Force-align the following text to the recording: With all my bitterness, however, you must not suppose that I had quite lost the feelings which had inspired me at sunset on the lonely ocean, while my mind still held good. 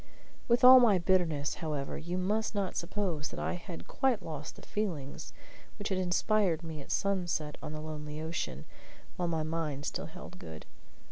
With 0.47 0.63
all 0.63 0.79
my 0.79 0.97
bitterness, 0.97 1.53
however, 1.61 1.95
you 1.95 2.17
must 2.17 2.55
not 2.55 2.75
suppose 2.75 3.29
that 3.29 3.39
I 3.39 3.53
had 3.53 3.87
quite 3.87 4.23
lost 4.23 4.55
the 4.55 4.63
feelings 4.63 5.31
which 5.77 5.89
had 5.89 5.99
inspired 5.99 6.63
me 6.63 6.81
at 6.81 6.89
sunset 6.91 7.55
on 7.61 7.71
the 7.71 7.81
lonely 7.81 8.19
ocean, 8.19 8.65
while 9.15 9.27
my 9.27 9.43
mind 9.43 9.85
still 9.85 10.07
held 10.07 10.39
good. 10.39 10.65